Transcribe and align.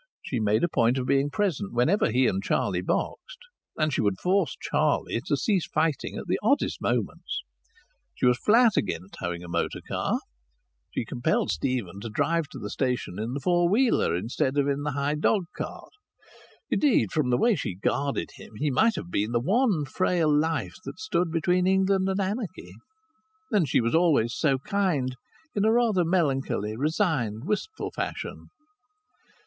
She 0.23 0.39
made 0.39 0.63
a 0.63 0.67
point 0.67 0.97
of 0.97 1.05
being 1.05 1.29
present 1.29 1.73
whenever 1.75 2.09
he 2.09 2.25
and 2.25 2.43
Charlie 2.43 2.81
boxed, 2.81 3.37
and 3.77 3.93
she 3.93 4.01
would 4.01 4.19
force 4.19 4.57
Charlie 4.59 5.21
to 5.27 5.37
cease 5.37 5.67
fighting 5.67 6.17
at 6.17 6.25
the 6.25 6.39
oddest 6.41 6.81
moments. 6.81 7.43
She 8.15 8.25
was 8.25 8.39
flat 8.39 8.75
against 8.77 9.17
having 9.19 9.43
a 9.43 9.47
motor 9.47 9.79
car; 9.87 10.19
she 10.89 11.05
compelled 11.05 11.51
Stephen 11.51 11.99
to 11.99 12.09
drive 12.09 12.47
to 12.47 12.57
the 12.57 12.71
station 12.71 13.19
in 13.19 13.35
the 13.35 13.39
four 13.39 13.69
wheeler 13.69 14.15
instead 14.15 14.57
of 14.57 14.67
in 14.67 14.81
the 14.81 14.93
high 14.93 15.13
dogcart. 15.13 15.91
Indeed, 16.71 17.11
from 17.11 17.29
the 17.29 17.37
way 17.37 17.53
she 17.55 17.75
guarded 17.75 18.31
him, 18.37 18.53
he 18.55 18.71
might 18.71 18.95
have 18.95 19.11
been 19.11 19.33
the 19.33 19.39
one 19.39 19.85
frail 19.85 20.35
life 20.35 20.77
that 20.83 20.99
stood 20.99 21.29
between 21.31 21.67
England 21.67 22.09
and 22.09 22.19
anarchy. 22.19 22.73
And 23.51 23.69
she 23.69 23.81
was 23.81 23.93
always 23.93 24.33
so 24.33 24.57
kind, 24.57 25.15
in 25.53 25.63
a 25.63 25.71
rather 25.71 26.03
melancholy, 26.03 26.75
resigned, 26.75 27.43
wistful 27.45 27.91
fashion. 27.91 28.47